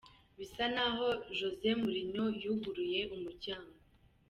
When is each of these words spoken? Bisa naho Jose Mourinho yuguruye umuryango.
Bisa 0.37 0.65
naho 0.75 1.07
Jose 1.37 1.69
Mourinho 1.81 2.23
yuguruye 2.41 2.99
umuryango. 3.15 3.75